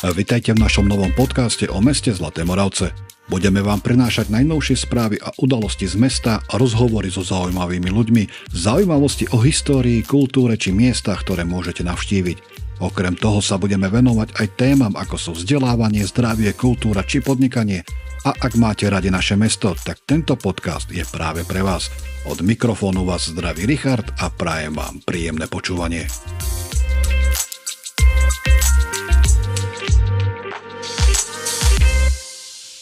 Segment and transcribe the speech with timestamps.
[0.00, 2.96] Vitajte v našom novom podcaste o meste Zlaté Moravce.
[3.28, 9.44] Budeme vám prinášať najnovšie správy a udalosti z mesta rozhovory so zaujímavými ľuďmi, zaujímavosti o
[9.44, 12.40] histórii, kultúre či miestach, ktoré môžete navštíviť.
[12.80, 17.84] Okrem toho sa budeme venovať aj témam ako sú vzdelávanie, zdravie, kultúra či podnikanie.
[18.24, 21.92] A ak máte radi naše mesto, tak tento podcast je práve pre vás.
[22.24, 26.08] Od mikrofónu vás zdraví Richard a prajem vám príjemné počúvanie.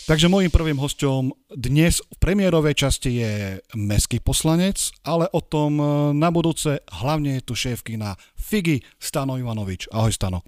[0.09, 5.85] Takže môjim prvým hostom dnes v premiérovej časti je meský poslanec, ale o tom e,
[6.17, 9.93] na budúce hlavne je tu šéfky na Figi Stano Ivanovič.
[9.93, 10.41] Ahoj Stano.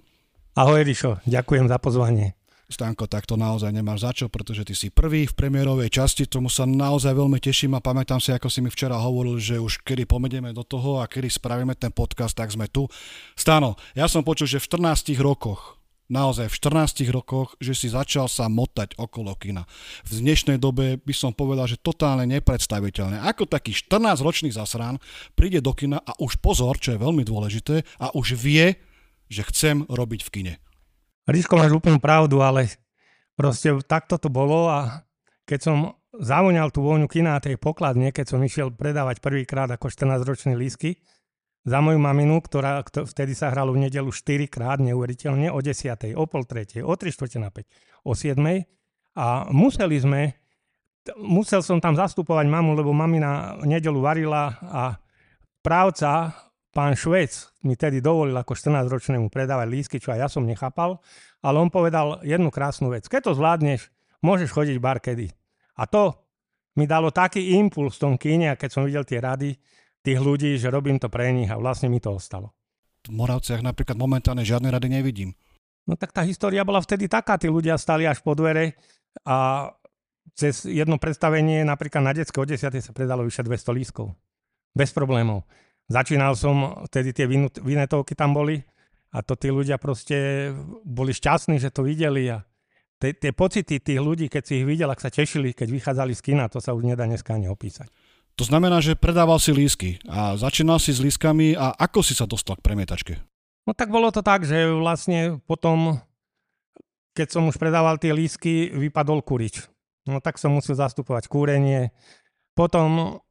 [0.57, 2.33] Ahoj Rišo, ďakujem za pozvanie.
[2.73, 6.49] Stanko, tak to naozaj nemáš za čo, pretože ty si prvý v premiérovej časti, tomu
[6.49, 10.09] sa naozaj veľmi teším a pamätám si, ako si mi včera hovoril, že už kedy
[10.09, 12.89] pomedieme do toho a kedy spravíme ten podcast, tak sme tu.
[13.37, 15.80] Stano, ja som počul, že v 14 rokoch
[16.11, 19.63] naozaj v 14 rokoch, že si začal sa motať okolo kina.
[20.03, 23.23] V dnešnej dobe by som povedal, že totálne nepredstaviteľné.
[23.23, 24.99] Ako taký 14-ročný zasrán
[25.33, 28.75] príde do kina a už pozor, čo je veľmi dôležité, a už vie,
[29.31, 30.53] že chcem robiť v kine.
[31.31, 32.67] Ríško, máš úplnú pravdu, ale
[33.39, 35.07] proste takto to bolo a
[35.47, 35.77] keď som
[36.11, 40.99] zavoňal tú vôňu kina a tej pokladne, keď som išiel predávať prvýkrát ako 14-ročný lísky,
[41.61, 46.25] za moju maminu, ktorá vtedy sa hralo v nedelu 4 krát neuveriteľne, o 10, o
[46.25, 48.41] pol 3, o 3 čtvrte na 5, o 7.
[49.11, 50.21] A museli sme,
[51.21, 54.97] musel som tam zastupovať mamu, lebo mamina nedelu varila a
[55.61, 56.33] právca,
[56.73, 60.97] pán Švec, mi tedy dovolil ako 14-ročnému predávať lísky, čo aj ja som nechápal,
[61.45, 63.05] ale on povedal jednu krásnu vec.
[63.05, 63.93] Keď to zvládneš,
[64.25, 65.29] môžeš chodiť barkedy.
[65.77, 66.17] A to
[66.79, 69.59] mi dalo taký impuls v tom kíne, a keď som videl tie rady,
[70.01, 72.53] tých ľudí, že robím to pre nich a vlastne mi to ostalo.
[73.05, 75.33] V Moravciach napríklad momentálne žiadne rady nevidím.
[75.89, 78.77] No tak tá história bola vtedy taká, tí ľudia stali až po dvere
[79.25, 79.69] a
[80.37, 82.61] cez jedno predstavenie napríklad na detské o 10.
[82.69, 84.13] sa predalo vyše 200 lískov.
[84.71, 85.43] Bez problémov.
[85.91, 87.27] Začínal som, vtedy tie
[87.59, 88.63] vinetovky tam boli
[89.11, 90.49] a to tí ľudia proste
[90.87, 92.47] boli šťastní, že to videli a
[93.01, 96.21] tie, tie pocity tých ľudí, keď si ich videl, ak sa tešili, keď vychádzali z
[96.21, 97.91] kina, to sa už nedá dneska ani opísať.
[98.41, 102.25] To znamená, že predával si lísky a začínal si s lískami a ako si sa
[102.25, 103.21] dostal k premietačke?
[103.69, 106.01] No tak bolo to tak, že vlastne potom,
[107.13, 109.69] keď som už predával tie lísky, vypadol kurič.
[110.09, 111.93] No tak som musel zastupovať kúrenie.
[112.57, 113.21] Potom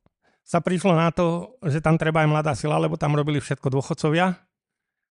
[0.46, 4.38] sa prišlo na to, že tam treba aj mladá sila, lebo tam robili všetko dôchodcovia.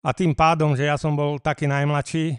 [0.04, 2.36] A tým pádom, že ja som bol taký najmladší,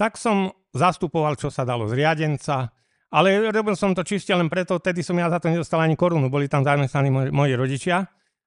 [0.00, 2.72] tak som zastupoval, čo sa dalo z riadenca,
[3.10, 6.26] ale robil som to čiste len preto, tedy som ja za to nedostal ani korunu.
[6.26, 8.06] Boli tam zamestnaní moji, moji rodičia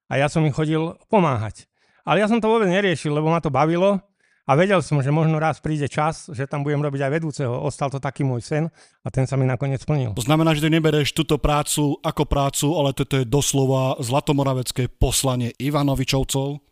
[0.10, 1.70] a ja som im chodil pomáhať.
[2.04, 4.02] Ale ja som to vôbec neriešil, lebo ma to bavilo
[4.50, 7.54] a vedel som, že možno raz príde čas, že tam budem robiť aj vedúceho.
[7.54, 8.64] Ostal to taký môj sen
[9.06, 10.18] a ten sa mi nakoniec splnil.
[10.18, 15.54] To znamená, že ty nebereš túto prácu ako prácu, ale toto je doslova zlatomoravecké poslanie
[15.62, 16.66] Ivanovičovcov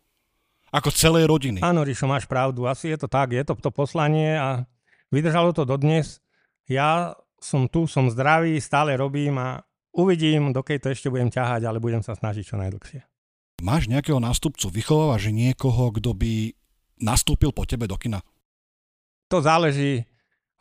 [0.74, 1.62] ako celej rodiny.
[1.62, 2.66] Áno, Ríšo, máš pravdu.
[2.66, 4.66] Asi je to tak, je to to poslanie a
[5.14, 6.18] vydržalo to dodnes.
[6.66, 9.62] Ja som tu, som zdravý, stále robím a
[9.94, 13.02] uvidím, dokej to ešte budem ťahať, ale budem sa snažiť čo najdlhšie.
[13.66, 16.54] Máš nejakého nástupcu, vychovávaš niekoho, kto by
[17.02, 18.22] nastúpil po tebe do kina?
[19.34, 20.06] To záleží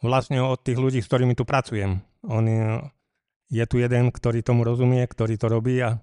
[0.01, 2.01] vlastne od tých ľudí, s ktorými tu pracujem.
[2.25, 2.45] On
[3.53, 6.01] je, tu jeden, ktorý tomu rozumie, ktorý to robí a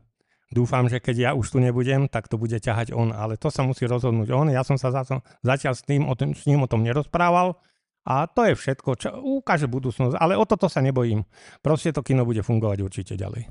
[0.53, 3.09] dúfam, že keď ja už tu nebudem, tak to bude ťahať on.
[3.09, 4.53] Ale to sa musí rozhodnúť on.
[4.53, 4.93] Ja som sa
[5.41, 7.57] zatiaľ s, tým, o tým, s ním o tom nerozprával,
[8.03, 10.19] a to je všetko, čo ukáže budúcnosť.
[10.19, 11.23] Ale o toto sa nebojím.
[11.63, 13.47] Proste to kino bude fungovať určite ďalej.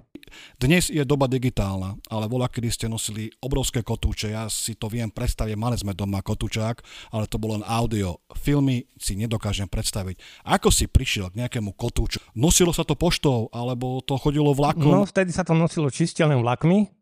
[0.56, 4.32] Dnes je doba digitálna, ale bola, kedy ste nosili obrovské kotúče.
[4.32, 6.80] Ja si to viem predstaviť, mali sme doma kotúčák,
[7.12, 8.20] ale to bolo len audio.
[8.36, 10.20] Filmy si nedokážem predstaviť.
[10.48, 12.20] Ako si prišiel k nejakému kotúču?
[12.36, 14.88] Nosilo sa to poštou, alebo to chodilo vlakom?
[14.88, 17.01] No, vtedy sa to nosilo čiste len vlakmi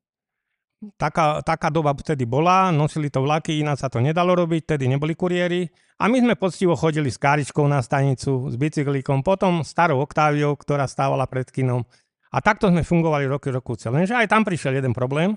[0.96, 5.12] taká, taká doba vtedy bola, nosili to vlaky, ináč sa to nedalo robiť, tedy neboli
[5.12, 5.68] kuriéri.
[6.00, 10.88] A my sme poctivo chodili s káričkou na stanicu, s bicyklíkom, potom starou Oktáviou, ktorá
[10.88, 11.84] stávala pred kinom.
[12.32, 14.04] A takto sme fungovali roky, roku celé.
[14.04, 15.36] Lenže aj tam prišiel jeden problém,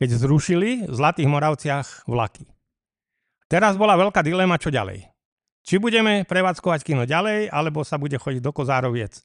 [0.00, 2.48] keď zrušili v Zlatých Moravciach vlaky.
[3.50, 5.04] Teraz bola veľká dilema, čo ďalej.
[5.60, 9.20] Či budeme prevádzkovať kino ďalej, alebo sa bude chodiť do Kozároviec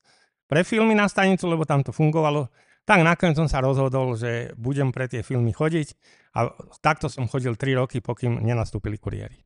[0.46, 2.52] pre filmy na stanicu, lebo tam to fungovalo
[2.86, 5.98] tak nakoniec som sa rozhodol, že budem pre tie filmy chodiť
[6.38, 6.54] a
[6.86, 9.42] takto som chodil 3 roky, pokým nenastúpili kuriéri.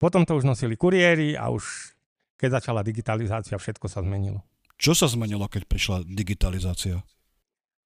[0.00, 1.94] Potom to už nosili kuriéri a už
[2.40, 4.42] keď začala digitalizácia, všetko sa zmenilo.
[4.74, 7.06] Čo sa zmenilo, keď prišla digitalizácia?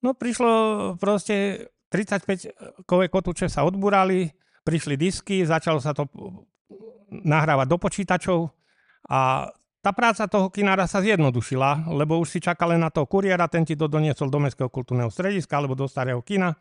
[0.00, 4.32] No prišlo proste 35-kové kotúče sa odburali,
[4.64, 6.08] prišli disky, začalo sa to
[7.10, 8.38] nahrávať do počítačov
[9.06, 9.50] A
[9.86, 13.62] tá práca toho kinára sa zjednodušila, lebo už si čakal len na toho kuriéra, ten
[13.62, 16.58] ti to doniesol do Mestského kultúrneho strediska alebo do starého kina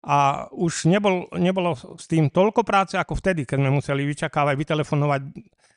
[0.00, 5.20] a už nebol, nebolo s tým toľko práce ako vtedy, keď sme museli vyčakávať, vytelefonovať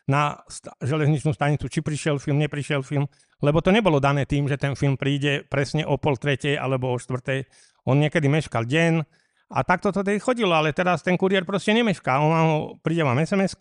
[0.07, 0.39] na
[0.80, 3.04] železničnú stanicu, či prišiel film, neprišiel film,
[3.44, 6.95] lebo to nebolo dané tým, že ten film príde presne o pol tretej alebo o
[6.95, 7.44] štvrtej.
[7.84, 9.04] On niekedy meškal deň
[9.51, 12.16] a takto to tedy chodilo, ale teraz ten kuriér proste nemešká.
[12.24, 13.60] On ho, príde vám sms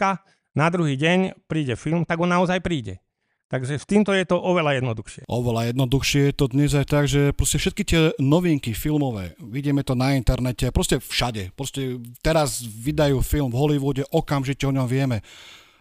[0.55, 3.03] na druhý deň príde film, tak on naozaj príde.
[3.47, 5.31] Takže v týmto je to oveľa jednoduchšie.
[5.31, 9.95] Oveľa jednoduchšie je to dnes aj tak, že proste všetky tie novinky filmové, vidíme to
[9.95, 11.55] na internete, proste všade.
[11.55, 15.23] Proste teraz vydajú film v Hollywoode, okamžite o ňom vieme.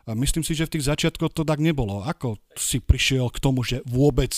[0.06, 2.06] A myslím si, že v tých začiatkoch to tak nebolo.
[2.06, 4.30] Ako si prišiel k tomu, že vôbec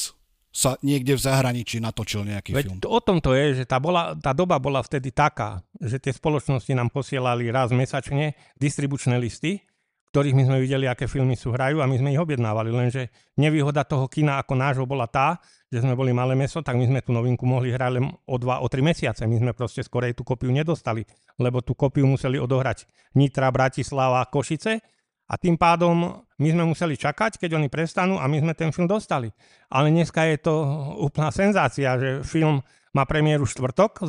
[0.58, 2.80] sa niekde v zahraničí natočil nejaký Veď film?
[2.82, 6.72] o tom to je, že tá, bola, tá doba bola vtedy taká, že tie spoločnosti
[6.74, 9.67] nám posielali raz mesačne distribučné listy
[10.12, 12.72] ktorých my sme videli, aké filmy sú hrajú a my sme ich objednávali.
[12.72, 15.38] Lenže nevýhoda toho kina ako nášho bola tá,
[15.68, 18.64] že sme boli malé meso, tak my sme tú novinku mohli hrať len o 2,
[18.64, 19.28] o 3 mesiace.
[19.28, 21.04] My sme proste skorej tú kopiu nedostali,
[21.38, 22.88] lebo tú kopiu museli odohrať
[23.20, 24.80] Nitra, Bratislava, Košice
[25.28, 28.88] a tým pádom my sme museli čakať, keď oni prestanú a my sme ten film
[28.88, 29.28] dostali.
[29.68, 30.56] Ale dneska je to
[31.04, 32.64] úplná senzácia, že film
[32.96, 34.08] má premiéru štvrtok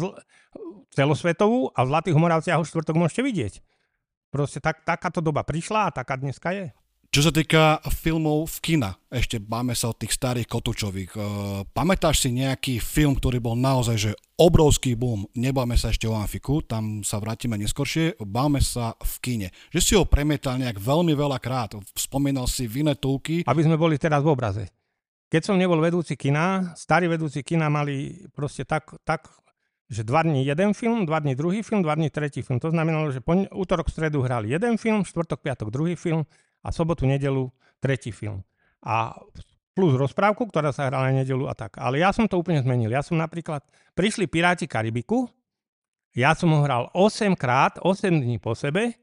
[0.95, 3.55] celosvetovú a v Zlatých Moravciach ho štvrtok môžete vidieť.
[4.29, 6.69] Proste tak, takáto doba prišla a taká dneska je.
[7.09, 11.17] Čo sa týka filmov v kina, ešte máme sa od tých starých kotúčových.
[11.17, 11.21] E,
[11.73, 15.25] pamätáš si nejaký film, ktorý bol naozaj že obrovský boom?
[15.33, 18.21] Nebáme sa ešte o Amfiku, tam sa vrátime neskôršie.
[18.21, 19.49] Báme sa v kine.
[19.73, 21.81] Že si ho premietal nejak veľmi veľa krát.
[21.97, 23.41] Spomínal si Vinetúky.
[23.49, 24.69] Aby sme boli teraz v obraze.
[25.33, 29.33] Keď som nebol vedúci kina, starí vedúci kina mali proste tak, tak
[29.89, 32.61] že dva dní jeden film, dva dní druhý film, dva dní tretí film.
[32.61, 36.29] To znamenalo, že pon- útorok, stredu hrali jeden film, štvrtok, piatok druhý film
[36.61, 37.49] a sobotu, nedelu
[37.81, 38.45] tretí film.
[38.85, 39.17] A
[39.73, 41.81] plus rozprávku, ktorá sa hrala na nedelu a tak.
[41.81, 42.93] Ale ja som to úplne zmenil.
[42.93, 43.65] Ja som napríklad,
[43.97, 45.31] prišli Piráti Karibiku,
[46.13, 48.99] ja som ho hral 8 krát, 8 dní po sebe,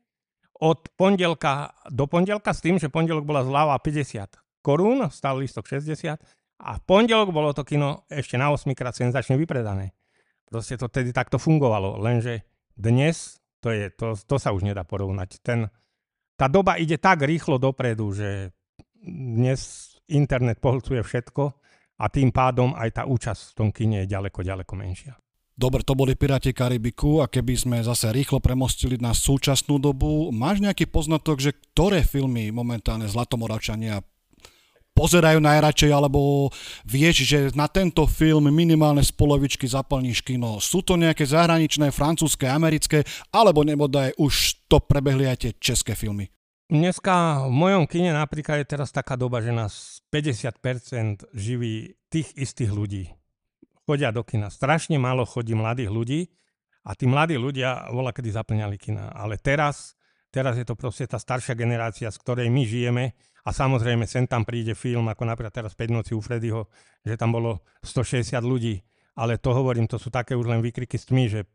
[0.60, 6.16] od pondelka do pondelka s tým, že pondelok bola zľava 50 korún, stal listok 60
[6.60, 9.92] a v pondelok bolo to kino ešte na 8 krát senzačne vypredané.
[10.46, 12.46] Proste to tedy takto fungovalo, lenže
[12.78, 15.42] dnes to, je, to, to sa už nedá porovnať.
[15.42, 15.74] Ten,
[16.38, 18.54] tá doba ide tak rýchlo dopredu, že
[19.06, 21.44] dnes internet pohlcuje všetko
[21.98, 25.14] a tým pádom aj tá účasť v tom kine je ďaleko, ďaleko menšia.
[25.56, 30.60] Dobre, to boli Piráti Karibiku a keby sme zase rýchlo premostili na súčasnú dobu, máš
[30.60, 34.04] nejaký poznatok, že ktoré filmy momentálne Zlatomoravčania
[34.96, 36.50] pozerajú najradšej, alebo
[36.88, 40.64] vieš, že na tento film minimálne z polovičky zaplníš kino.
[40.64, 43.04] Sú to nejaké zahraničné, francúzske, americké,
[43.36, 46.32] alebo nebodaj už to prebehli aj tie české filmy?
[46.66, 52.74] Dneska v mojom kine napríklad je teraz taká doba, že nás 50% živí tých istých
[52.74, 53.14] ľudí.
[53.86, 54.50] Chodia do kina.
[54.50, 56.20] Strašne málo chodí mladých ľudí
[56.82, 59.14] a tí mladí ľudia voľa kedy zaplňali kina.
[59.14, 59.94] Ale teraz,
[60.34, 63.14] teraz je to proste tá staršia generácia, z ktorej my žijeme
[63.46, 66.66] a samozrejme, sem tam príde film, ako napríklad teraz 5 noci u Freddyho,
[67.06, 68.82] že tam bolo 160 ľudí.
[69.16, 71.46] Ale to hovorím, to sú také už len výkriky s tmy, že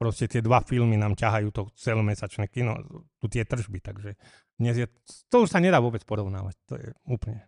[0.00, 2.80] proste tie dva filmy nám ťahajú to celomesačné kino,
[3.20, 4.18] tu tie tržby, takže
[4.58, 4.86] dnes je,
[5.30, 7.44] to už sa nedá vôbec porovnávať, to je úplne.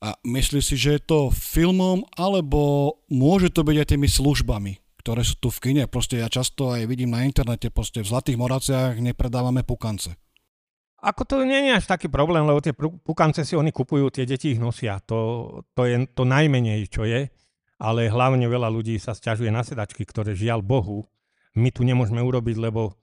[0.00, 5.20] A myslíš si, že je to filmom, alebo môže to byť aj tými službami, ktoré
[5.26, 5.84] sú tu v kine?
[5.90, 10.16] Proste ja často aj vidím na internete, proste v Zlatých Moraciach nepredávame pukance.
[11.00, 14.52] Ako to nie je až taký problém, lebo tie pukance si oni kupujú, tie deti
[14.52, 15.00] ich nosia.
[15.08, 17.32] To, to je to najmenej, čo je.
[17.80, 21.08] Ale hlavne veľa ľudí sa stiažuje na sedačky, ktoré žiaľ Bohu
[21.56, 22.94] my tu nemôžeme urobiť, lebo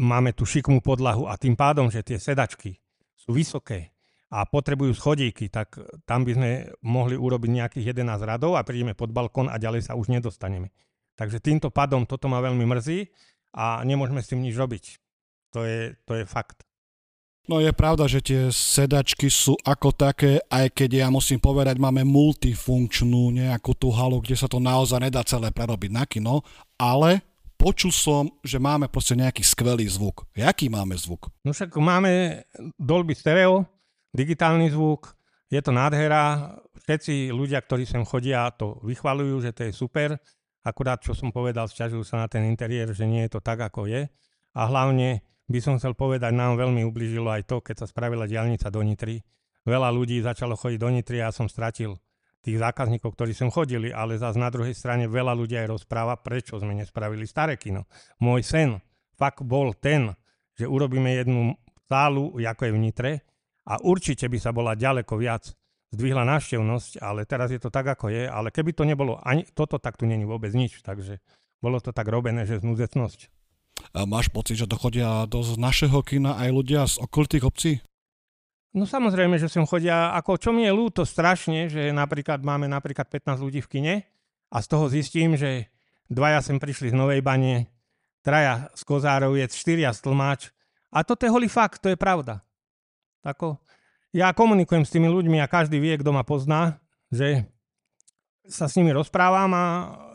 [0.00, 2.80] máme tu šikmú podlahu a tým pádom, že tie sedačky
[3.14, 3.94] sú vysoké
[4.32, 5.76] a potrebujú schodíky, tak
[6.08, 6.50] tam by sme
[6.88, 10.72] mohli urobiť nejakých 11 radov a prídeme pod balkón a ďalej sa už nedostaneme.
[11.14, 13.12] Takže týmto pádom toto ma veľmi mrzí
[13.52, 14.84] a nemôžeme s tým nič robiť.
[15.52, 16.64] To je, to je fakt.
[17.50, 22.06] No je pravda, že tie sedačky sú ako také, aj keď ja musím povedať, máme
[22.06, 26.46] multifunkčnú nejakú tú halu, kde sa to naozaj nedá celé prerobiť na kino,
[26.78, 27.18] ale
[27.58, 30.22] počul som, že máme proste nejaký skvelý zvuk.
[30.38, 31.34] Jaký máme zvuk?
[31.42, 32.46] No však máme
[32.78, 33.66] Dolby Stereo,
[34.14, 35.10] digitálny zvuk,
[35.50, 36.54] je to nádhera,
[36.86, 40.14] všetci ľudia, ktorí sem chodia, to vychvalujú, že to je super,
[40.62, 43.90] akurát čo som povedal, sťažujú sa na ten interiér, že nie je to tak, ako
[43.90, 44.06] je
[44.54, 48.70] a hlavne by som chcel povedať, nám veľmi ubližilo aj to, keď sa spravila diálnica
[48.70, 49.22] do Nitry.
[49.62, 51.98] Veľa ľudí začalo chodiť do Nitry a ja som stratil
[52.42, 56.58] tých zákazníkov, ktorí sem chodili, ale zase na druhej strane veľa ľudí aj rozpráva, prečo
[56.58, 57.86] sme nespravili staré kino.
[58.18, 58.82] Môj sen
[59.14, 60.10] fakt bol ten,
[60.58, 61.54] že urobíme jednu
[61.86, 63.12] sálu, ako je v Nitre,
[63.62, 65.54] a určite by sa bola ďaleko viac
[65.94, 68.26] zdvihla návštevnosť, ale teraz je to tak, ako je.
[68.26, 70.82] Ale keby to nebolo ani toto, tak tu není vôbec nič.
[70.82, 71.22] Takže
[71.62, 73.30] bolo to tak robené, že znúzecnosť.
[73.92, 77.72] Máš pocit, že to chodia do našeho kina aj ľudia z okolitých obcí?
[78.72, 83.04] No samozrejme, že sem chodia, ako čo mi je ľúto strašne, že napríklad máme napríklad
[83.04, 83.94] 15 ľudí v kine
[84.48, 85.68] a z toho zistím, že
[86.08, 87.68] dvaja sem prišli z Novej Bane,
[88.24, 90.56] traja z je štyria z Tlmáč
[90.88, 92.40] a toto je holý fakt, to je pravda.
[93.20, 93.60] Tako,
[94.16, 96.80] ja komunikujem s tými ľuďmi a každý vie, kto ma pozná,
[97.12, 97.44] že
[98.48, 99.64] sa s nimi rozprávam a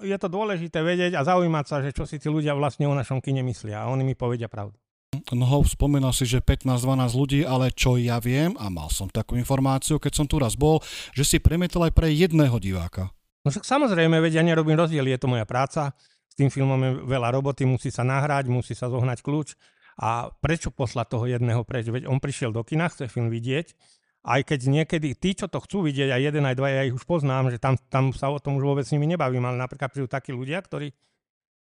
[0.04, 3.24] je to dôležité vedieť a zaujímať sa, že čo si tí ľudia vlastne o našom
[3.24, 4.76] kine myslia a oni mi povedia pravdu.
[5.32, 9.98] No, spomínal si, že 15-12 ľudí, ale čo ja viem, a mal som takú informáciu,
[10.04, 10.84] keď som tu raz bol,
[11.16, 13.08] že si premietal aj pre jedného diváka.
[13.48, 15.96] No však samozrejme, veď ja nerobím rozdiel, je to moja práca,
[16.28, 19.56] s tým filmom je veľa roboty, musí sa nahrať, musí sa zohnať kľúč.
[19.98, 21.90] A prečo poslať toho jedného preč?
[21.90, 23.74] Veď on prišiel do kina, chce film vidieť,
[24.28, 27.08] aj keď niekedy tí, čo to chcú vidieť, aj jeden, aj dva, ja ich už
[27.08, 30.12] poznám, že tam, tam sa o tom už vôbec s nimi nebavím, ale napríklad prídu
[30.12, 30.92] takí ľudia, ktorí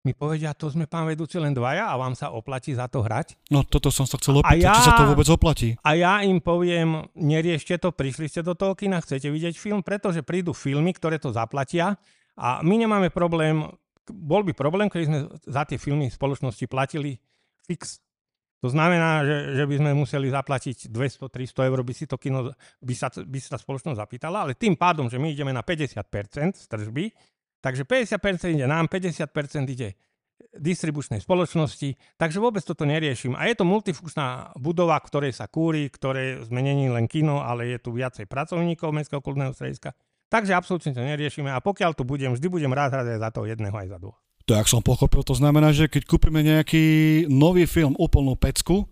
[0.07, 3.35] mi povedia, to sme pán vedúci len dvaja a vám sa oplatí za to hrať.
[3.51, 5.75] No toto som sa chcel opýtať, ja, či sa to vôbec oplatí.
[5.83, 10.23] A ja im poviem, neriešte to, prišli ste do toho kina, chcete vidieť film, pretože
[10.23, 11.99] prídu filmy, ktoré to zaplatia
[12.39, 13.67] a my nemáme problém,
[14.07, 17.19] bol by problém, keď sme za tie filmy spoločnosti platili
[17.67, 17.99] fix.
[18.65, 22.49] To znamená, že, že by sme museli zaplatiť 200-300 eur, by si to kino,
[22.81, 26.65] by sa, by sa spoločnosť zapýtala, ale tým pádom, že my ideme na 50% z
[26.65, 27.05] tržby,
[27.61, 29.97] Takže 50% ide nám, 50% ide
[30.53, 33.33] distribučnej spoločnosti, takže vôbec toto neriešim.
[33.33, 37.77] A je to multifunkčná budova, ktorej sa kúri, ktoré sme není len kino, ale je
[37.81, 39.97] tu viacej pracovníkov Mestského kultúrneho strediska.
[40.29, 43.45] Takže absolútne to neriešime a pokiaľ tu budem, vždy budem rád hrať aj za toho
[43.49, 44.19] jedného, aj za dvoch.
[44.47, 48.87] To, ak som pochopil, to znamená, že keď kúpime nejaký nový film, úplnú pecku,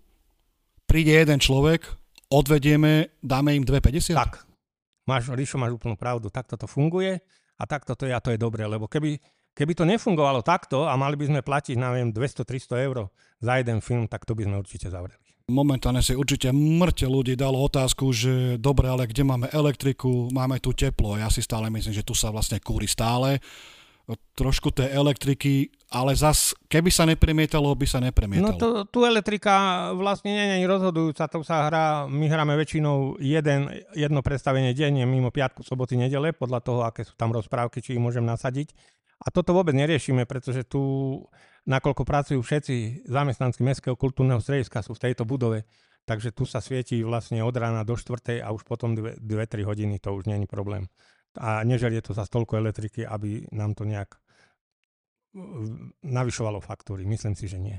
[0.84, 1.80] príde jeden človek,
[2.28, 4.20] odvedieme, dáme im 2,50?
[4.20, 4.44] Tak.
[5.08, 6.28] Máš, Ríšo, máš úplnú pravdu.
[6.28, 7.24] Takto to funguje
[7.56, 9.16] a takto to je a to je dobré, lebo keby,
[9.56, 13.08] keby to nefungovalo takto a mali by sme platiť, neviem, 200-300 eur
[13.40, 15.24] za jeden film, tak to by sme určite zavreli.
[15.46, 20.76] Momentálne si určite mŕte ľudí dalo otázku, že dobre, ale kde máme elektriku, máme tu
[20.76, 21.16] teplo.
[21.16, 23.40] Ja si stále myslím, že tu sa vlastne kúri stále
[24.14, 28.54] trošku tej elektriky, ale zas, keby sa nepremietalo, by sa nepremietalo.
[28.54, 33.66] No to, tu elektrika vlastne nie je rozhodujúca, to sa hrá, my hráme väčšinou jeden,
[33.98, 38.02] jedno predstavenie denne, mimo piatku, soboty, nedele, podľa toho, aké sú tam rozprávky, či ich
[38.02, 38.70] môžem nasadiť.
[39.26, 41.24] A toto vôbec neriešime, pretože tu,
[41.66, 45.66] nakoľko pracujú všetci zamestnanci Mestského kultúrneho strediska, sú v tejto budove,
[46.06, 49.18] takže tu sa svieti vlastne od rána do štvrtej a už potom 2-3
[49.66, 50.86] hodiny, to už není problém
[51.36, 54.16] a nežerie to za stolko elektriky, aby nám to nejak
[56.00, 57.04] navyšovalo faktúry.
[57.04, 57.76] Myslím si, že nie.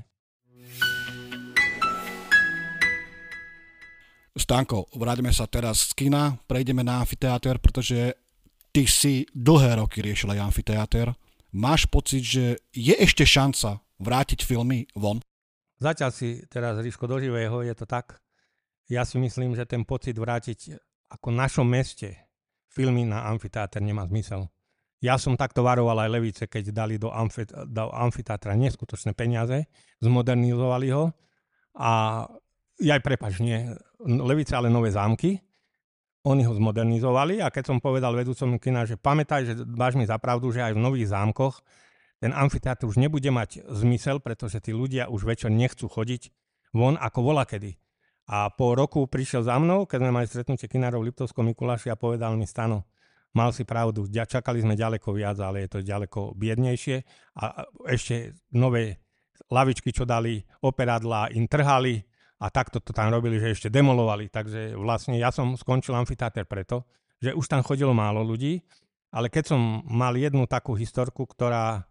[4.38, 8.14] Stanko, vráťme sa teraz z kina, prejdeme na amfiteáter, pretože
[8.70, 11.10] ty si dlhé roky riešil aj amfiteáter.
[11.50, 15.18] Máš pocit, že je ešte šanca vrátiť filmy von?
[15.82, 18.22] Zatiaľ si teraz Ríško do živého, je to tak.
[18.86, 20.78] Ja si myslím, že ten pocit vrátiť
[21.10, 22.27] ako v našom meste,
[22.68, 24.46] filmy na amfiteáter nemá zmysel.
[24.98, 29.70] Ja som takto varoval aj Levice, keď dali do, amfit- do amfiteátra neskutočné peniaze,
[30.02, 31.14] zmodernizovali ho
[31.78, 32.24] a
[32.82, 33.62] aj prepač, nie,
[34.02, 35.38] Levice ale nové zámky,
[36.26, 40.50] oni ho zmodernizovali a keď som povedal vedúcom kina, že pamätaj, že máš mi zapravdu,
[40.50, 41.62] že aj v nových zámkoch
[42.18, 46.34] ten amfiteátr už nebude mať zmysel, pretože tí ľudia už večer nechcú chodiť
[46.74, 47.78] von ako volakedy.
[48.28, 51.96] A po roku prišiel za mnou, keď sme mali stretnutie kinárov v Liptovskom Mikuláši a
[51.96, 52.84] povedal mi Stano,
[53.32, 56.96] mal si pravdu, čakali sme ďaleko viac, ale je to ďaleko biednejšie
[57.40, 59.00] a ešte nové
[59.48, 62.04] lavičky, čo dali operadla, im trhali
[62.44, 64.28] a takto to tam robili, že ešte demolovali.
[64.28, 66.84] Takže vlastne ja som skončil amfiteáter preto,
[67.16, 68.60] že už tam chodilo málo ľudí,
[69.08, 71.88] ale keď som mal jednu takú historku, ktorá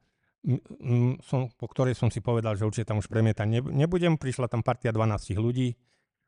[1.25, 4.93] som, po ktorej som si povedal, že určite tam už premietať nebudem, prišla tam partia
[4.93, 5.73] 12 ľudí,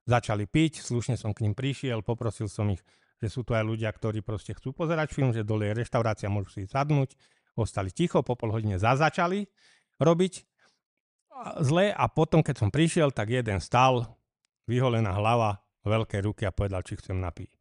[0.09, 2.81] začali piť, slušne som k ním prišiel, poprosil som ich,
[3.21, 6.57] že sú tu aj ľudia, ktorí proste chcú pozerať film, že dole je reštaurácia, môžu
[6.57, 7.13] si sadnúť,
[7.53, 9.45] ostali ticho, po pol hodine zazačali
[10.01, 10.33] robiť
[11.61, 14.17] zle a potom, keď som prišiel, tak jeden stal,
[14.67, 17.55] vyholená hlava, veľké ruky a povedal, či chcem napiť.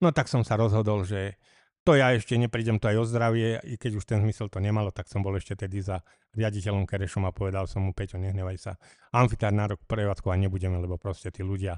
[0.00, 1.36] No tak som sa rozhodol, že
[1.84, 4.88] to ja ešte neprídem to aj o zdravie, i keď už ten zmysel to nemalo,
[4.88, 6.00] tak som bol ešte tedy za
[6.32, 8.72] riaditeľom Kerešom a povedal som mu, Peťo, nehnevaj sa,
[9.12, 11.76] amfitár na rok prevádzkovať nebudeme, lebo proste tí ľudia,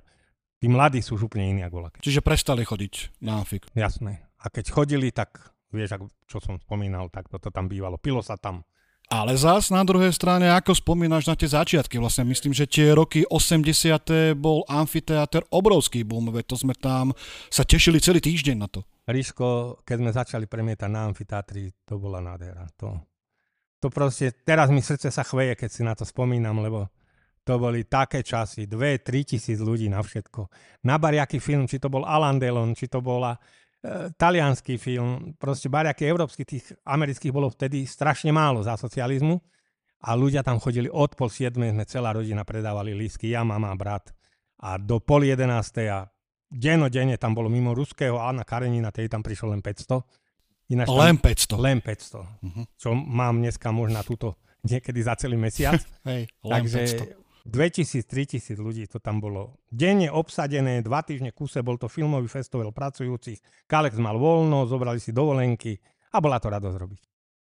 [0.62, 1.98] tí mladí sú už úplne iní ako voľaké.
[2.06, 3.66] Čiže prestali chodiť na amfik.
[3.75, 4.22] Jasné.
[4.40, 5.98] A keď chodili, tak vieš,
[6.30, 7.98] čo som spomínal, tak toto tam bývalo.
[7.98, 8.62] Pilo sa tam,
[9.06, 13.22] Ale zás na druhej strane, ako spomínaš na tie začiatky, vlastne myslím, že tie roky
[13.22, 14.34] 80.
[14.34, 17.14] bol amfiteáter obrovský boom, veď to sme tam
[17.46, 18.82] sa tešili celý týždeň na to.
[19.06, 22.66] Ríško, keď sme začali premietať na amfiteátri, to bola nádhera.
[22.82, 22.98] To,
[23.78, 26.90] to proste, teraz mi srdce sa chveje, keď si na to spomínam, lebo
[27.46, 30.50] to boli také časy, 2-3 tisíc ľudí na všetko.
[30.82, 33.38] Na bariaký film, či to bol Alan Delon, či to bola
[34.16, 39.38] talianský film, proste bariaky európskych, tých amerických bolo vtedy strašne málo za socializmu
[40.07, 44.12] a ľudia tam chodili od pol siedmej, sme celá rodina predávali lísky, ja, mama, brat
[44.62, 45.99] a do pol jedenástej a
[46.49, 50.02] denne tam bolo mimo ruského Anna Karenina, tej tam prišlo len 500.
[50.66, 51.62] Ináč len 500.
[51.62, 52.43] Len 500.
[52.43, 52.64] Uh-huh.
[52.75, 54.35] Čo mám dneska možno túto
[54.66, 55.78] niekedy za celý mesiac.
[56.09, 56.78] Hej, len Takže
[57.14, 62.74] 500 2000-3000 ľudí to tam bolo denne obsadené, dva týždne kuse, bol to filmový festival
[62.74, 65.78] pracujúcich, Kalex mal voľno, zobrali si dovolenky
[66.10, 67.00] a bola to radosť robiť.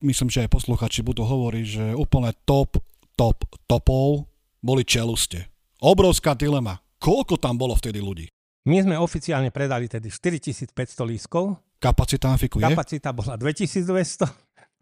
[0.04, 2.78] Myslím, že aj posluchači budú hovoriť, že úplne top,
[3.16, 4.28] top, topov
[4.60, 5.48] boli čeluste.
[5.80, 6.84] Obrovská dilema.
[7.00, 8.28] Koľko tam bolo vtedy ľudí?
[8.66, 10.74] My sme oficiálne predali tedy 4500
[11.06, 11.62] lískov.
[11.78, 12.66] Kapacita Amfiku je?
[12.66, 14.26] Kapacita bola 2200.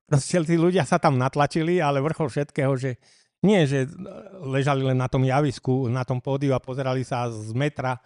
[0.08, 2.96] Proste tí ľudia sa tam natlačili, ale vrchol všetkého, že
[3.44, 3.92] nie, že
[4.40, 8.00] ležali len na tom javisku, na tom pódiu a pozerali sa z metra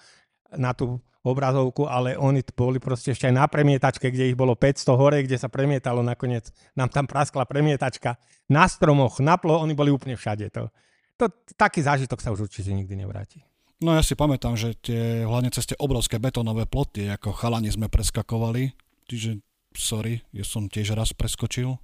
[0.58, 4.96] na tú obrazovku, ale oni boli proste ešte aj na premietačke, kde ich bolo 500
[4.96, 6.50] hore, kde sa premietalo nakoniec.
[6.74, 8.15] Nám tam praskla premietačka.
[8.48, 10.48] Na stromoch, na plo, oni boli úplne všade.
[10.56, 10.72] To,
[11.20, 11.27] to,
[11.60, 13.44] taký zážitok sa už určite nikdy nevráti.
[13.77, 17.91] No ja si pamätám, že tie hlavne cez tie obrovské betónové ploty, ako chalani sme
[17.91, 18.74] preskakovali,
[19.06, 19.38] čiže
[19.77, 21.77] sorry, ja som tiež raz preskočil.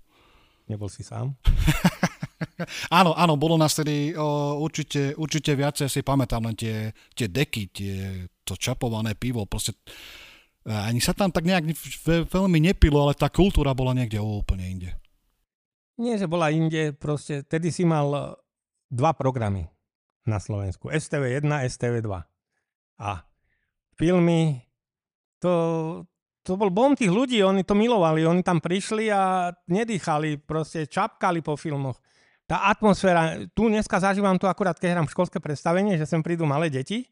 [0.65, 1.38] Nebol si sám?
[3.00, 7.63] áno, áno, bolo nás tedy o, určite, určite viacej, si pamätám len tie, tie deky,
[7.71, 7.93] tie,
[8.43, 9.73] to čapované pivo, proste
[10.63, 11.75] ani sa tam tak nejak
[12.31, 14.91] veľmi nepilo, ale tá kultúra bola niekde úplne inde.
[16.00, 18.21] Nie, že bola inde, proste tedy si mal e,
[18.89, 19.69] dva programy
[20.25, 20.89] na Slovensku.
[20.89, 22.09] STV1, STV2.
[22.97, 23.12] A
[23.93, 24.65] filmy,
[25.38, 25.51] to,
[26.41, 31.45] to bol bom tých ľudí, oni to milovali, oni tam prišli a nedýchali, proste čapkali
[31.45, 31.99] po filmoch
[32.47, 36.67] tá atmosféra, tu dneska zažívam to akurát, keď hrám školské predstavenie, že sem prídu malé
[36.67, 37.08] deti,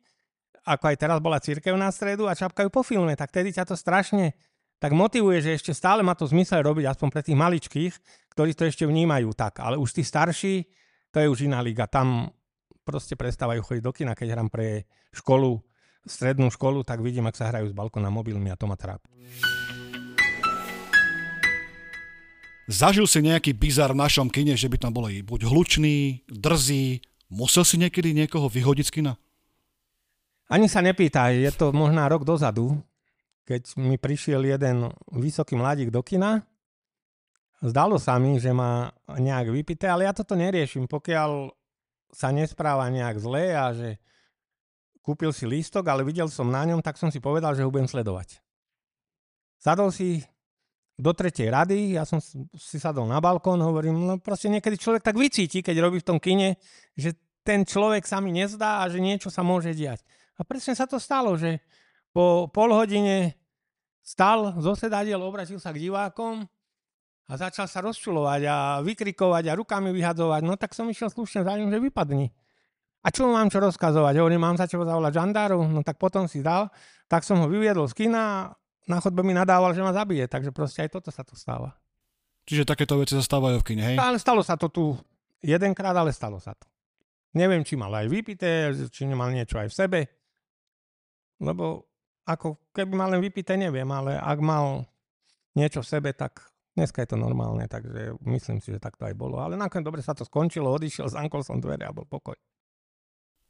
[0.68, 3.76] ako aj teraz bola církev na stredu a čapkajú po filme, tak tedy ťa to
[3.80, 4.36] strašne
[4.82, 7.94] tak motivuje, že ešte stále má to zmysel robiť, aspoň pre tých maličkých,
[8.34, 9.62] ktorí to ešte vnímajú tak.
[9.62, 10.66] Ale už tí starší,
[11.14, 11.86] to je už iná liga.
[11.86, 12.34] Tam
[12.82, 15.62] proste prestávajú chodiť do kina, keď hrám pre školu,
[16.02, 19.14] strednú školu, tak vidím, ak sa hrajú z balkona mobilmi a to ma trápi.
[22.70, 27.66] Zažil si nejaký bizar v našom kine, že by tam bolo buď hlučný, drzý, musel
[27.66, 29.14] si niekedy niekoho vyhodiť z kina?
[30.52, 32.76] Ani sa nepýtaj, je to možná rok dozadu,
[33.48, 36.44] keď mi prišiel jeden vysoký mladík do kina.
[37.64, 40.90] Zdalo sa mi, že má nejak vypité, ale ja toto neriešim.
[40.90, 41.54] Pokiaľ
[42.12, 43.96] sa nespráva nejak zle a že
[45.00, 47.88] kúpil si lístok, ale videl som na ňom, tak som si povedal, že ho budem
[47.88, 48.44] sledovať.
[49.62, 50.26] Sadol si
[51.02, 52.22] do tretej rady, ja som
[52.54, 56.22] si sadol na balkón, hovorím, no proste niekedy človek tak vycíti, keď robí v tom
[56.22, 56.62] kine,
[56.94, 60.06] že ten človek sa mi nezdá a že niečo sa môže diať.
[60.38, 61.58] A presne sa to stalo, že
[62.14, 63.34] po pol hodine
[64.06, 66.46] stal zo sedadiel, obratil sa k divákom
[67.26, 70.42] a začal sa rozčulovať a vykrikovať a rukami vyhadzovať.
[70.46, 72.30] No tak som išiel slušne za ním, že vypadni.
[73.02, 74.22] A čo mám čo rozkazovať?
[74.22, 75.66] Hovorím, mám sa čo zavolať žandárov?
[75.66, 76.70] No tak potom si dal.
[77.10, 78.54] Tak som ho vyviedol z kina
[78.90, 81.78] na chodbe mi nadával, že ma zabije, takže proste aj toto sa tu stáva.
[82.50, 83.98] Čiže takéto veci sa stávajú v kine, hej?
[84.02, 84.98] Ale stalo sa to tu
[85.46, 86.66] jedenkrát, ale stalo sa to.
[87.38, 90.00] Neviem, či mal aj vypité, či nemal niečo aj v sebe.
[91.40, 91.88] Lebo
[92.28, 94.86] ako keby mal len vypité, neviem, ale ak mal
[95.56, 96.44] niečo v sebe, tak
[96.76, 99.40] dneska je to normálne, takže myslím si, že tak to aj bolo.
[99.40, 102.36] Ale nakoniec dobre sa to skončilo, odišiel, zankol som dvere a bol pokoj.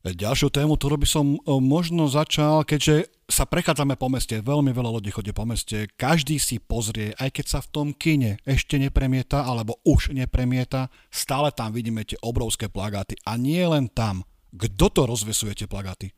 [0.02, 4.98] Ďalšiu tému, ktorú by som e, možno začal, keďže sa prechádzame po meste, veľmi veľa
[4.98, 9.46] ľudí chodí po meste, každý si pozrie, aj keď sa v tom kine ešte nepremieta,
[9.46, 13.14] alebo už nepremieta, stále tam vidíme tie obrovské plagáty.
[13.30, 14.26] A nie len tam.
[14.50, 16.10] Kto to rozvesuje tie plagáty?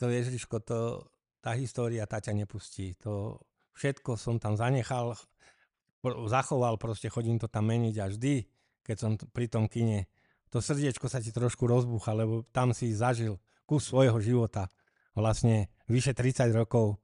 [0.00, 1.04] To je, Ježiško, to,
[1.44, 2.96] tá história tá ťa nepustí.
[3.04, 3.44] To
[3.76, 5.12] všetko som tam zanechal,
[6.32, 8.34] zachoval, proste chodím to tam meniť a vždy,
[8.88, 10.08] keď som pri tom kine,
[10.48, 13.36] to srdiečko sa ti trošku rozbúcha, lebo tam si zažil
[13.68, 14.68] kus svojho života,
[15.12, 16.96] vlastne vyše 30 rokov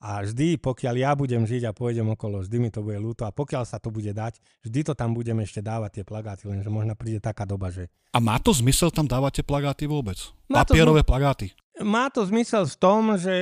[0.00, 3.36] a vždy, pokiaľ ja budem žiť a pôjdem okolo, vždy mi to bude ľúto a
[3.36, 6.96] pokiaľ sa to bude dať, vždy to tam budeme ešte dávať tie plagáty, lenže možno
[6.96, 7.92] príde taká doba, že...
[8.12, 10.16] A má to zmysel tam dávať tie plagáty vôbec?
[10.48, 11.46] Má Papierové to, plagáty?
[11.84, 13.34] Má to zmysel v tom, že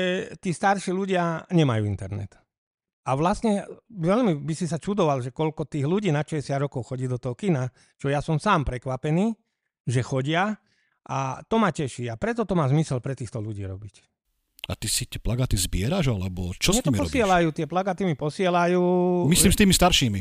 [0.42, 2.34] tí starší ľudia nemajú internet.
[3.08, 7.08] A vlastne veľmi by si sa čudoval, že koľko tých ľudí na 60 rokov chodí
[7.08, 9.32] do toho kina, čo ja som sám prekvapený,
[9.88, 10.60] že chodia
[11.08, 14.04] a to ma teší a preto to má zmysel pre týchto ľudí robiť.
[14.68, 17.56] A ty si tie plagaty zbieraš, alebo čo Mne s nimi to posielajú, robíš?
[17.56, 18.82] tie plagaty mi posielajú.
[19.32, 20.20] Myslím s tými staršími.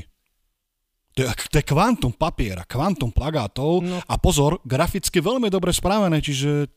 [1.19, 3.99] To je, to je kvantum papiera, kvantum plagátov no.
[3.99, 6.71] a pozor, graficky veľmi dobre spravené, čiže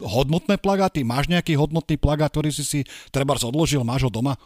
[0.00, 4.38] hodnotné plagáty, máš nejaký hodnotný plagát, ktorý si si treba odložil, máš ho doma?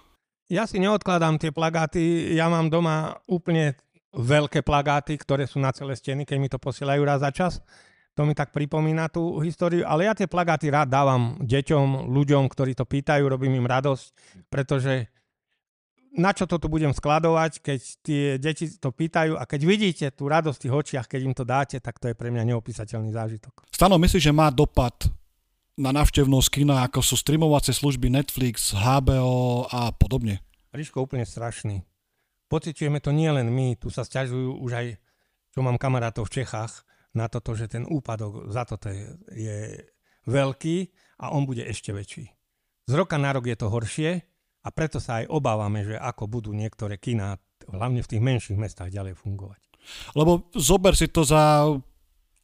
[0.49, 3.77] Ja si neodkladám tie plagáty, ja mám doma úplne
[4.15, 7.61] veľké plagáty, ktoré sú na celé steny, keď mi to posielajú raz za čas.
[8.17, 12.75] To mi tak pripomína tú históriu, ale ja tie plagáty rád dávam deťom, ľuďom, ktorí
[12.75, 14.07] to pýtajú, robím im radosť,
[14.51, 15.07] pretože
[16.19, 20.27] na čo to tu budem skladovať, keď tie deti to pýtajú a keď vidíte tú
[20.27, 23.71] radosť v tých očiach, keď im to dáte, tak to je pre mňa neopísateľný zážitok.
[23.71, 25.07] Stano, myslíš, že má dopad
[25.79, 30.43] na návštevnosť kina, ako sú streamovacie služby Netflix, HBO a podobne?
[30.75, 31.87] Ríško, úplne strašný.
[32.49, 34.87] Pocitujeme to nie len my, tu sa stiažujú už aj,
[35.53, 39.59] čo mám kamarátov v Čechách, na toto, že ten úpadok za toto je, je
[40.29, 40.77] veľký
[41.21, 42.29] a on bude ešte väčší.
[42.89, 44.25] Z roka na rok je to horšie
[44.65, 47.37] a preto sa aj obávame, že ako budú niektoré kina,
[47.69, 49.61] hlavne v tých menších mestách, ďalej fungovať.
[50.17, 51.69] Lebo zober si to za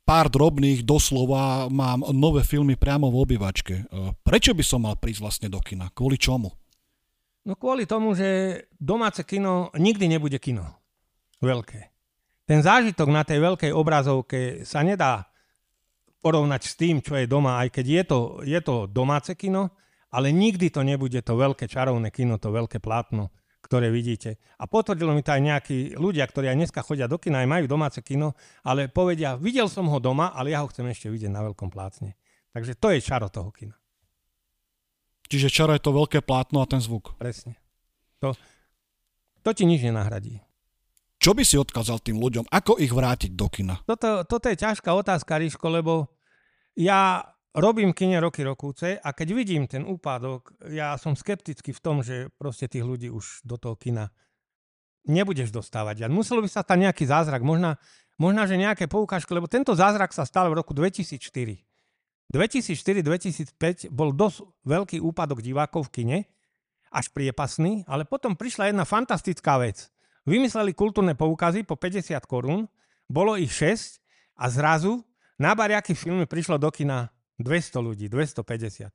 [0.04, 3.74] pár drobných, doslova mám nové filmy priamo v obývačke.
[4.20, 5.88] Prečo by som mal prísť vlastne do kina?
[5.92, 6.52] Kvôli čomu?
[7.44, 10.64] No kvôli tomu, že domáce kino nikdy nebude kino.
[11.44, 11.92] Veľké.
[12.48, 15.28] Ten zážitok na tej veľkej obrazovke sa nedá
[16.24, 19.76] porovnať s tým, čo je doma, aj keď je to, je to domáce kino,
[20.08, 23.28] ale nikdy to nebude to veľké čarovné kino, to veľké plátno,
[23.60, 24.40] ktoré vidíte.
[24.56, 27.64] A potvrdilo mi to aj nejakí ľudia, ktorí aj dneska chodia do kina, aj majú
[27.68, 28.32] domáce kino,
[28.64, 32.16] ale povedia, videl som ho doma, ale ja ho chcem ešte vidieť na veľkom plátne.
[32.56, 33.76] Takže to je čaro toho kina.
[35.28, 37.16] Čiže čaro je to veľké plátno a ten zvuk.
[37.16, 37.56] Presne.
[38.20, 38.36] To,
[39.44, 40.40] to ti nič nenahradí.
[41.20, 42.52] Čo by si odkázal tým ľuďom?
[42.52, 43.80] Ako ich vrátiť do kina?
[43.88, 46.12] Toto, toto je ťažká otázka, Ríško, lebo
[46.76, 47.24] ja
[47.56, 52.28] robím kine roky rokúce a keď vidím ten úpadok, ja som skeptický v tom, že
[52.36, 54.10] proste tých ľudí už do toho kina
[55.06, 56.10] nebudeš dostávať.
[56.10, 57.80] Muselo by sa tam nejaký zázrak, možná,
[58.20, 61.20] možná, že nejaké poukážky, lebo tento zázrak sa stal v roku 2004.
[62.34, 66.18] 2004-2005 bol dosť veľký úpadok divákov v kine,
[66.90, 69.90] až priepasný, ale potom prišla jedna fantastická vec.
[70.26, 72.66] Vymysleli kultúrne poukazy po 50 korún,
[73.06, 74.02] bolo ich 6
[74.38, 75.02] a zrazu
[75.38, 78.90] na bariaky filmy prišlo do kina 200 ľudí, 250.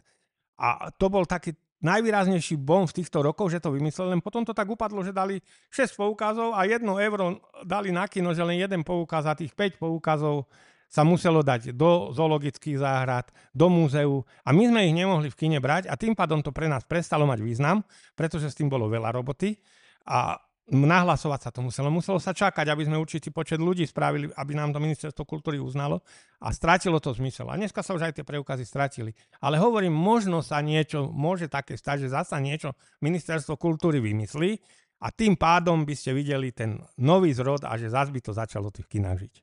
[0.59, 4.51] A to bol taký najvýraznejší bom v týchto rokoch, že to vymysleli, len potom to
[4.51, 5.39] tak upadlo, že dali
[5.71, 9.79] 6 poukazov a 1 euro dali na kino, že len jeden poukaz a tých 5
[9.79, 10.47] poukazov
[10.89, 15.61] sa muselo dať do zoologických záhrad, do múzeu a my sme ich nemohli v kine
[15.61, 17.85] brať a tým pádom to pre nás prestalo mať význam,
[18.17, 19.61] pretože s tým bolo veľa roboty
[20.09, 21.89] a nahlasovať sa to muselo.
[21.89, 26.05] Muselo sa čakať, aby sme určitý počet ľudí spravili, aby nám to ministerstvo kultúry uznalo
[26.41, 27.49] a strátilo to zmysel.
[27.49, 29.17] A dneska sa už aj tie preukazy stratili.
[29.41, 34.61] Ale hovorím, možno sa niečo, môže také stať, že zasa niečo ministerstvo kultúry vymyslí
[35.01, 38.69] a tým pádom by ste videli ten nový zrod a že zase by to začalo
[38.69, 39.35] tých kinách žiť.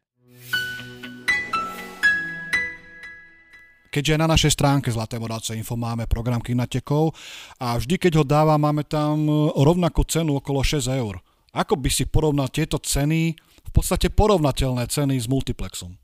[3.96, 7.16] Keďže na našej stránke Zlaté Moravce Info máme program Kinatekov
[7.56, 11.16] a vždy, keď ho dáva, máme tam e, rovnakú cenu okolo 6 eur.
[11.56, 15.96] Ako by si porovnal tieto ceny, v podstate porovnateľné ceny s multiplexom?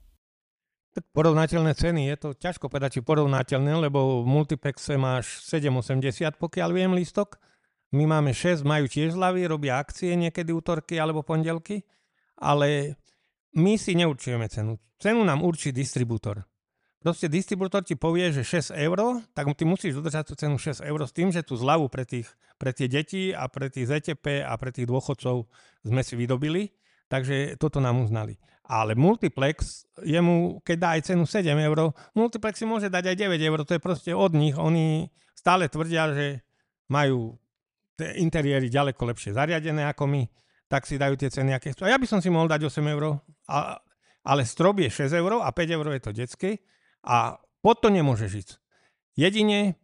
[0.97, 6.69] Tak porovnateľné ceny, je to ťažko povedať, či porovnateľné, lebo v multiplexe máš 7,80, pokiaľ
[6.73, 7.37] viem, listok.
[7.93, 11.85] My máme 6, majú tiež zľavy, robia akcie niekedy útorky alebo pondelky,
[12.41, 12.97] ale
[13.53, 14.81] my si neurčujeme cenu.
[14.97, 16.49] Cenu nám určí distribútor.
[17.03, 21.01] Proste distribútor ti povie, že 6 eur, tak ty musíš dodržať tú cenu 6 eur
[21.03, 22.31] s tým, že tú zľavu pre, tých,
[22.63, 25.51] pre tie deti a pre tých ZTP a pre tých dôchodcov
[25.83, 26.71] sme si vydobili,
[27.11, 28.39] takže toto nám uznali.
[28.71, 33.51] Ale multiplex, jemu, keď dá aj cenu 7 eur, multiplex si môže dať aj 9
[33.51, 34.55] eur, to je proste od nich.
[34.55, 36.47] Oni stále tvrdia, že
[36.87, 37.35] majú
[37.99, 40.23] tie interiéry ďaleko lepšie zariadené ako my,
[40.71, 41.83] tak si dajú tie ceny, aké chcú.
[41.83, 43.19] A ja by som si mohol dať 8 eur,
[44.23, 46.63] ale strop je 6 eur a 5 eur je to detské
[47.03, 48.49] a pod to nemôže žiť.
[49.19, 49.77] Jedine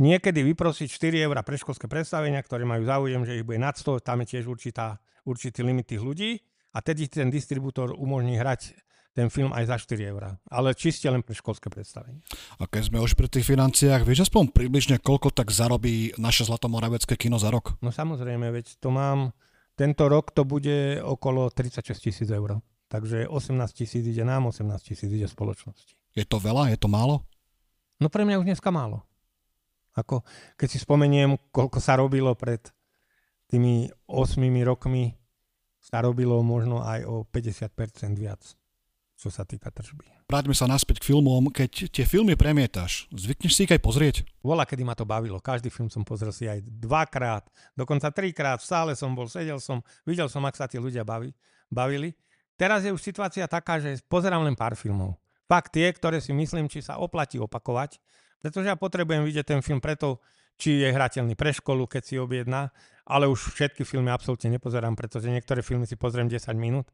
[0.00, 4.24] niekedy vyprosiť 4 eur preškolské predstavenia, ktoré majú záujem, že ich bude nad 100, tam
[4.24, 6.42] je tiež určitá, určitý limit tých ľudí
[6.74, 8.74] a tedy ten distribútor umožní hrať
[9.12, 10.40] ten film aj za 4 eurá.
[10.48, 12.24] Ale čiste len pre školské predstavenie.
[12.56, 17.20] A keď sme už pri tých financiách, vieš aspoň približne, koľko tak zarobí naše Zlatomoravecké
[17.20, 17.76] kino za rok?
[17.84, 19.36] No samozrejme, veď to mám,
[19.76, 22.64] tento rok to bude okolo 36 tisíc eur.
[22.88, 25.96] Takže 18 tisíc ide nám, 18 tisíc ide spoločnosti.
[26.12, 26.68] Je to veľa?
[26.72, 27.24] Je to málo?
[27.96, 29.00] No pre mňa už dneska málo.
[29.92, 30.24] Ako,
[30.56, 32.64] keď si spomeniem, koľko sa robilo pred
[33.52, 35.12] tými 8 rokmi
[35.82, 38.40] sa robilo možno aj o 50% viac,
[39.18, 40.08] čo sa týka tržby.
[40.32, 41.52] Vráťme sa naspäť k filmom.
[41.52, 44.16] Keď tie filmy premietaš, zvykneš si ich aj pozrieť?
[44.40, 45.36] Vola, kedy ma to bavilo.
[45.42, 47.44] Každý film som pozrel si aj dvakrát,
[47.76, 48.64] dokonca trikrát.
[48.64, 51.36] V sále som bol, sedel som, videl som, ak sa tí ľudia baví,
[51.68, 52.16] bavili.
[52.56, 55.18] Teraz je už situácia taká, že pozerám len pár filmov.
[55.52, 58.00] Fakt tie, ktoré si myslím, či sa oplatí opakovať,
[58.40, 60.24] pretože ja potrebujem vidieť ten film preto,
[60.56, 62.72] či je hrateľný pre školu, keď si objedná,
[63.04, 66.88] ale už všetky filmy absolútne nepozerám, pretože niektoré filmy si pozriem 10 minút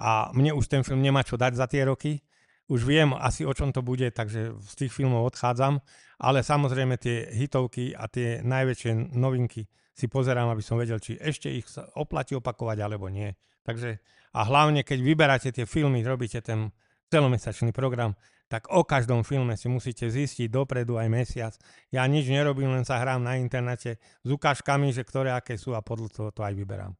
[0.00, 2.24] a mne už ten film nemá čo dať za tie roky.
[2.72, 5.76] Už viem asi o čom to bude, takže z tých filmov odchádzam,
[6.16, 11.52] ale samozrejme tie hitovky a tie najväčšie novinky si pozerám, aby som vedel, či ešte
[11.52, 13.36] ich oplatí opakovať alebo nie.
[13.68, 14.00] Takže
[14.32, 16.72] a hlavne, keď vyberáte tie filmy, robíte ten
[17.08, 18.14] celomesačný program,
[18.48, 21.52] tak o každom filme si musíte zistiť dopredu aj mesiac.
[21.92, 25.84] Ja nič nerobím, len sa hrám na internete s ukážkami, že ktoré aké sú a
[25.84, 26.96] podľa toho to aj vyberám.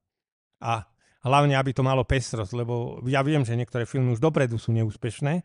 [0.61, 0.85] A
[1.25, 5.41] hlavne, aby to malo pestrosť, lebo ja viem, že niektoré filmy už dopredu sú neúspešné,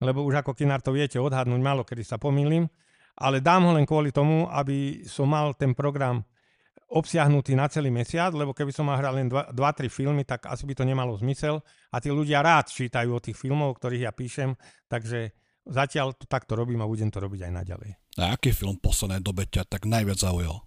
[0.00, 2.70] lebo už ako kinár to viete odhadnúť, malo kedy sa pomýlim,
[3.18, 6.22] ale dám ho len kvôli tomu, aby som mal ten program
[6.90, 9.54] obsiahnutý na celý mesiac, lebo keby som mal hral len 2-3
[9.86, 11.62] filmy, tak asi by to nemalo zmysel.
[11.94, 14.58] A tí ľudia rád čítajú o tých filmov, o ktorých ja píšem,
[14.90, 15.30] takže
[15.70, 17.90] zatiaľ to takto robím a budem to robiť aj naďalej.
[18.18, 20.66] A aký film v poslednej dobe ťa tak najviac zaujal?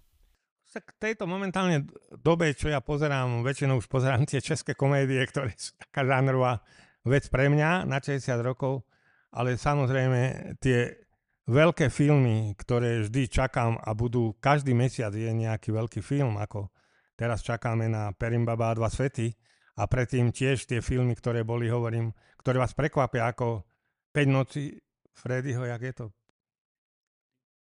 [0.74, 1.86] Tak tejto momentálne
[2.18, 6.66] dobe, čo ja pozerám, väčšinou už pozerám tie české komédie, ktoré sú taká žánrová
[7.06, 8.82] vec pre mňa na 60 rokov,
[9.30, 11.03] ale samozrejme tie
[11.44, 16.72] veľké filmy, ktoré vždy čakám a budú, každý mesiac je nejaký veľký film, ako
[17.14, 19.32] teraz čakáme na Perimbaba a dva svety
[19.76, 23.66] a predtým tiež tie filmy, ktoré boli, hovorím, ktoré vás prekvapia ako
[24.14, 24.72] 5 noci
[25.14, 26.06] Freddyho, jak je to?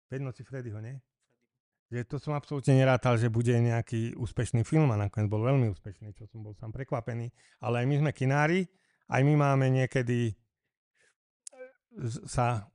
[0.09, 0.95] 5 noci Freddyho, nie?
[1.87, 6.11] Že to som absolútne nerátal, že bude nejaký úspešný film a nakoniec bol veľmi úspešný,
[6.19, 7.31] čo som bol sám prekvapený.
[7.63, 8.67] Ale aj my sme kinári,
[9.07, 10.35] aj my máme niekedy
[12.27, 12.67] sa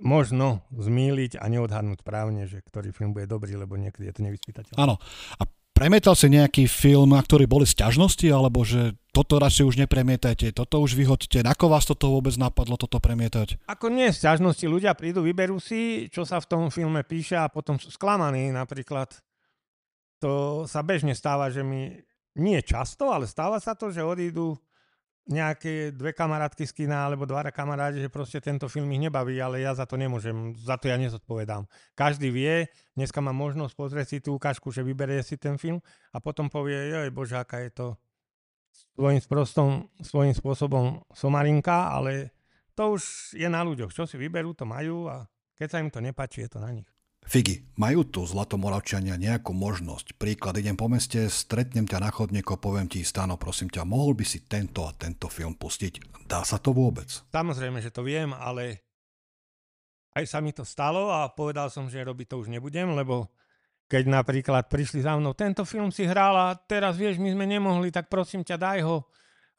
[0.00, 4.80] možno zmýliť a neodhadnúť správne, že ktorý film bude dobrý, lebo niekedy je to nevyspytateľné.
[4.80, 4.96] Áno.
[5.36, 5.42] A
[5.76, 10.80] premietal si nejaký film, na ktorý boli sťažnosti, alebo že toto radšej už nepremietajte, toto
[10.80, 11.44] už vyhoďte.
[11.44, 13.60] Ako vás toto vôbec napadlo, toto premietať?
[13.68, 17.76] Ako nie sťažnosti, ľudia prídu, vyberú si, čo sa v tom filme píše a potom
[17.76, 19.12] sú sklamaní napríklad.
[20.20, 21.96] To sa bežne stáva, že mi
[22.36, 24.54] nie často, ale stáva sa to, že odídu
[25.30, 29.62] nejaké dve kamarátky z kina alebo dva kamaráti, že proste tento film ich nebaví, ale
[29.62, 31.70] ja za to nemôžem, za to ja nezodpovedám.
[31.94, 32.66] Každý vie,
[32.98, 35.78] dneska má možnosť pozrieť si tú ukážku, že vyberie si ten film
[36.10, 37.86] a potom povie, joj bože, aká je to
[38.74, 39.68] svojím, sprostom,
[40.02, 42.34] svojím spôsobom somarinka, ale
[42.74, 43.94] to už je na ľuďoch.
[43.94, 46.90] Čo si vyberú, to majú a keď sa im to nepáči, je to na nich.
[47.26, 50.18] Figy, majú tu Zlatomoravčania nejakú možnosť?
[50.18, 54.24] Príklad, idem po meste, stretnem ťa na chodníko, poviem ti, Stano, prosím ťa, mohol by
[54.26, 56.26] si tento a tento film pustiť?
[56.26, 57.06] Dá sa to vôbec?
[57.30, 58.82] Samozrejme, že to viem, ale
[60.18, 63.30] aj sa mi to stalo a povedal som, že robiť to už nebudem, lebo
[63.90, 67.90] keď napríklad prišli za mnou, tento film si hral a teraz vieš, my sme nemohli,
[67.90, 68.96] tak prosím ťa, daj ho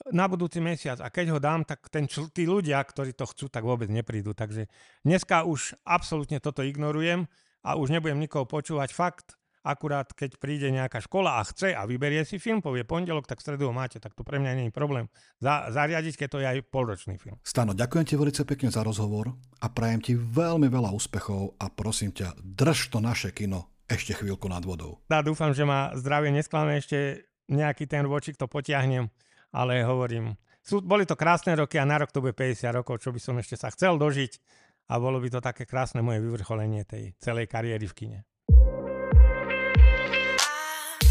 [0.10, 0.98] na budúci mesiac.
[1.04, 4.34] A keď ho dám, tak ten, tí ľudia, ktorí to chcú, tak vôbec neprídu.
[4.34, 4.66] Takže
[5.06, 7.28] dneska už absolútne toto ignorujem
[7.62, 8.90] a už nebudem nikoho počúvať.
[8.94, 13.42] Fakt, akurát keď príde nejaká škola a chce a vyberie si film, povie pondelok, tak
[13.42, 15.06] stredu ho máte, tak to pre mňa nie je problém
[15.38, 17.38] za, zariadiť, keď to je aj polročný film.
[17.46, 22.12] Stano, ďakujem ti veľmi pekne za rozhovor a prajem ti veľmi veľa úspechov a prosím
[22.12, 25.04] ťa, drž to naše kino ešte chvíľku nad vodou.
[25.12, 29.12] Ja dúfam, že ma zdravie nesklame ešte nejaký ten ročík to potiahnem,
[29.52, 33.12] ale hovorím, sú, boli to krásne roky a na rok to bude 50 rokov, čo
[33.12, 34.32] by som ešte sa chcel dožiť
[34.92, 38.20] a bolo by to také krásne moje vyvrcholenie tej celej kariéry v kine.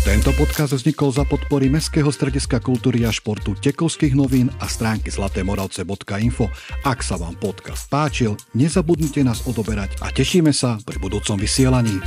[0.01, 6.49] Tento podcast vznikol za podpory Mestského strediska kultúry a športu Tekovských novín a stránky zlatémoravce.info.
[6.89, 12.01] Ak sa vám podcast páčil, nezabudnite nás odoberať a tešíme sa pri budúcom vysielaní.